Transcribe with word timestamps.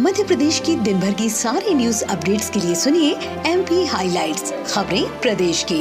मध्य 0.00 0.22
प्रदेश 0.24 0.58
की 0.66 0.74
दिन 0.76 1.00
भर 1.00 1.12
की 1.12 1.28
सारी 1.30 1.72
न्यूज़ 1.74 2.02
अपडेट्स 2.04 2.48
के 2.50 2.60
लिए 2.60 2.74
सुनिए 2.74 3.10
एम 3.46 3.62
पी 3.62 3.84
हाईलाइट्स 3.86 4.52
खबरें 4.66 5.20
प्रदेश 5.20 5.62
की। 5.72 5.80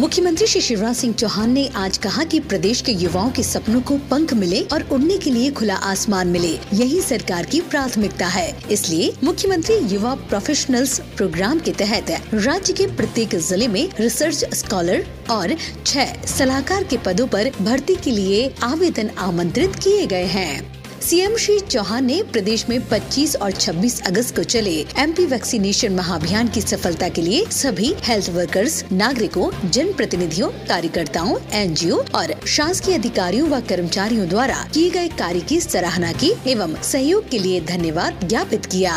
मुख्यमंत्री 0.00 0.46
श्री 0.46 0.60
शिवराज 0.60 0.96
सिंह 0.96 1.12
चौहान 1.14 1.50
ने 1.50 1.66
आज 1.76 1.98
कहा 1.98 2.24
कि 2.24 2.40
प्रदेश 2.42 2.80
के 2.80 2.92
युवाओं 2.92 3.30
के 3.30 3.42
सपनों 3.42 3.80
को 3.82 3.98
पंख 4.10 4.34
मिले 4.34 4.60
और 4.72 4.86
उड़ने 4.92 5.18
के 5.18 5.30
लिए 5.30 5.50
खुला 5.50 5.74
आसमान 5.90 6.28
मिले। 6.28 6.54
यही 6.74 7.00
सरकार 7.00 7.46
की 7.46 7.60
प्राथमिकता 7.60 8.26
है। 8.28 8.48
इसलिए 8.70 9.12
मुख्यमंत्री 9.24 9.76
युवा 9.94 10.14
प्रोफेशनल्स 10.28 10.98
प्रोग्राम 11.16 11.58
के 11.58 11.72
तहत 11.78 12.10
राज्य 12.34 12.72
के 12.72 12.86
प्रत्येक 12.96 13.36
ज़िले 13.40 13.68
में 13.68 13.88
रिसर्च 14.00 14.54
स्कॉलर 14.54 15.06
और 15.30 15.56
छह 15.86 16.22
सलाहकार 16.28 16.84
के 16.84 16.96
पदों 17.06 17.26
पर 17.26 17.50
भर्ती 17.60 17.94
के 17.94 18.10
लिए 18.10 18.54
आवेदन 18.64 19.10
आमंत्रित 19.20 19.76
किए 19.76 20.06
गए 20.06 20.26
हैं। 20.36 20.81
सीएम 21.02 21.36
श्री 21.36 21.58
चौहान 21.60 22.04
ने 22.04 22.22
प्रदेश 22.22 22.64
में 22.68 22.78
25 22.88 23.34
और 23.36 23.52
26 23.52 23.98
अगस्त 24.06 24.34
को 24.36 24.42
चले 24.44 24.74
एमपी 24.98 25.24
वैक्सीनेशन 25.26 25.92
महाअभियान 25.92 26.48
की 26.48 26.60
सफलता 26.60 27.08
के 27.08 27.22
लिए 27.22 27.44
सभी 27.52 27.92
हेल्थ 28.02 28.28
वर्कर्स, 28.30 28.84
नागरिकों 28.92 29.50
जन 29.70 29.92
प्रतिनिधियों 29.92 30.48
कार्यकर्ताओं, 30.68 31.36
एनजीओ 31.52 31.98
और 32.14 32.34
शासकीय 32.48 32.94
अधिकारियों 32.94 33.48
व 33.48 33.60
कर्मचारियों 33.68 34.28
द्वारा 34.28 34.64
किए 34.74 34.90
गए 34.90 35.08
कार्य 35.18 35.40
की 35.40 35.60
सराहना 35.60 36.12
की 36.12 36.32
एवं 36.46 36.80
सहयोग 36.82 37.28
के 37.28 37.38
लिए 37.38 37.60
धन्यवाद 37.66 38.28
ज्ञापित 38.28 38.66
किया। 38.66 38.96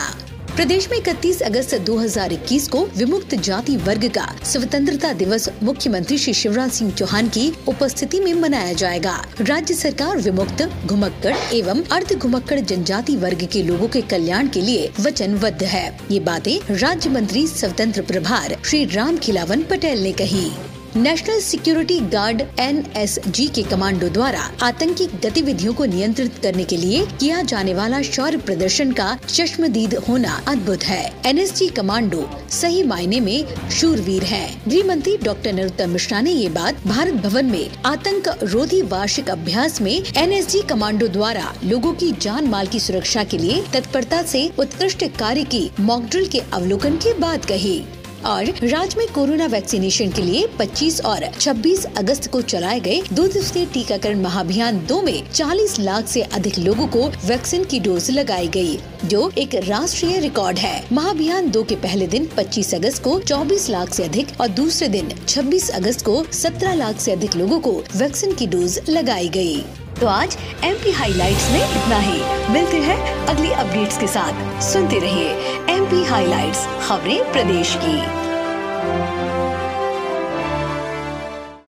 प्रदेश 0.55 0.87
में 0.91 0.97
इकतीस 0.97 1.41
अगस्त 1.41 1.73
2021 1.85 2.67
को 2.67 2.83
विमुक्त 2.97 3.33
जाति 3.35 3.75
वर्ग 3.77 4.07
का 4.07 4.25
स्वतंत्रता 4.43 5.11
दिवस 5.13 5.47
मुख्यमंत्री 5.63 6.17
श्री 6.17 6.33
शिवराज 6.33 6.71
सिंह 6.71 6.91
चौहान 6.91 7.29
की 7.29 7.51
उपस्थिति 7.67 8.19
में 8.19 8.33
मनाया 8.33 8.73
जाएगा। 8.73 9.15
राज्य 9.41 9.73
सरकार 9.73 10.17
विमुक्त, 10.17 10.63
घुमक्कड़ 10.85 11.35
एवं 11.53 11.83
अर्ध 11.91 12.13
घुमक्कड़ 12.13 12.59
जनजाति 12.59 13.15
वर्ग 13.15 13.47
के 13.53 13.63
लोगों 13.63 13.87
के 13.87 14.01
कल्याण 14.03 14.47
के 14.47 14.61
लिए 14.61 14.91
वचनबद्ध 14.99 15.63
है। 15.63 15.99
ये 16.11 16.19
बातें 16.19 16.75
राज्य 16.75 17.09
मंत्री 17.09 17.45
स्वतंत्र 17.47 18.01
प्रभार 18.03 18.57
श्री 18.65 18.83
राम 18.85 19.17
खिलावन 19.17 19.63
पटेल 19.63 20.03
ने 20.03 20.11
कही। 20.13 20.49
नेशनल 20.95 21.39
सिक्योरिटी 21.39 21.99
गार्ड 22.11 22.41
एनएसजी 22.59 23.45
के 23.47 23.61
कमांडो 23.63 24.09
द्वारा 24.09 24.41
आतंकी 24.63 25.05
गतिविधियों 25.23 25.73
को 25.73 25.85
नियंत्रित 25.85 26.37
करने 26.43 26.63
के 26.63 26.77
लिए 26.77 27.05
किया 27.19 27.41
जाने 27.41 27.73
वाला 27.73 28.01
शौर्य 28.01 28.37
प्रदर्शन 28.39 28.91
का 28.91 29.07
चश्मदीद 29.27 29.95
होना 30.07 30.39
अद्भुत 30.47 30.83
है। 30.83 31.01
एनएसजी 31.25 31.67
कमांडो 31.69 32.29
सही 32.51 32.83
मायने 32.83 33.19
में 33.19 33.69
शूरवीर 33.71 34.23
है। 34.23 34.47
गृह 34.67 34.87
मंत्री 34.87 35.17
डॉक्टर 35.23 35.53
नरोत्तम 35.53 35.89
मिश्रा 35.89 36.21
ने 36.21 36.31
ये 36.31 36.47
बात 36.49 36.87
भारत 36.87 37.13
भवन 37.25 37.45
में 37.45 37.83
आतंक 37.85 38.29
रोधी 38.43 38.81
वार्षिक 38.85 39.29
अभ्यास 39.29 39.81
में 39.81 39.91
एनएसजी 39.91 40.61
कमांडो 40.61 41.07
द्वारा 41.07 41.53
लोगों 41.63 41.93
की 41.93 42.11
जान 42.21 42.47
माल 42.47 42.67
की 42.67 42.79
सुरक्षा 42.79 43.23
के 43.23 43.37
लिए 43.37 43.61
तत्परता 43.73 44.21
से 44.23 44.49
उत्कृष्ट 44.59 45.03
कार्य 45.19 45.43
की 45.45 45.69
मॉकड्रिल 45.81 46.27
के 46.27 46.39
अवलोकन 46.53 46.97
के 46.97 47.17
बाद 47.19 47.45
कही। 47.45 47.77
और 48.25 48.45
राज्य 48.63 48.97
में 48.97 49.07
कोरोना 49.13 49.45
वैक्सीनेशन 49.45 50.11
के 50.11 50.21
लिए 50.21 50.47
25 50.57 50.99
और 51.05 51.25
26 51.31 51.85
अगस्त 51.97 52.29
को 52.31 52.41
चलाए 52.43 52.79
गए 52.79 53.01
दो 53.13 53.27
दिवसीय 53.27 53.65
टीकाकरण 53.65 54.21
महाअभियान 54.21 54.79
दो 54.85 55.01
में 55.01 55.29
40 55.31 55.79
लाख 55.79 56.07
से 56.07 56.21
अधिक 56.21 56.57
लोगों 56.59 56.87
को 56.87 57.07
वैक्सीन 57.27 57.63
की 57.63 57.79
डोज 57.79 58.09
लगाई 58.11 58.47
गई, 58.47 58.77
जो 59.05 59.29
एक 59.37 59.55
राष्ट्रीय 59.67 60.19
रिकॉर्ड 60.19 60.59
है 60.59 60.83
महाअभियान 60.91 61.51
दो 61.51 61.63
के 61.63 61.75
पहले 61.77 62.07
दिन 62.07 62.27
25 62.37 62.73
अगस्त 62.75 63.03
को 63.03 63.19
24 63.21 63.69
लाख 63.69 63.93
से 63.93 64.03
अधिक 64.03 64.39
और 64.41 64.47
दूसरे 64.55 64.87
दिन 64.89 65.13
26 65.27 65.69
अगस्त 65.71 66.05
को 66.05 66.23
17 66.33 66.75
लाख 66.75 66.99
से 66.99 67.11
अधिक 67.11 67.35
लोगों 67.35 67.59
को 67.59 67.81
वैक्सीन 67.95 68.33
की 68.33 68.47
डोज 68.47 68.79
लगाई 68.89 69.29
गई। 69.29 69.84
तो 70.01 70.07
आज 70.07 70.37
एम 70.63 70.75
पी 70.75 70.91
हाईलाइट 70.91 71.37
में 71.51 71.75
इतना 71.75 71.97
ही। 71.99 72.51
मिलते 72.53 72.77
हैं 72.77 73.25
अगली 73.25 73.51
अपडेट्स 73.51 73.97
के 73.97 74.07
साथ। 74.07 74.61
सुनते 74.61 74.99
रहिए 74.99 75.29
एम 75.75 75.85
पी 75.85 76.03
हाईलाइट 76.05 76.53
खबरें 76.81 77.31
प्रदेश 77.31 77.75
की। 77.81 77.95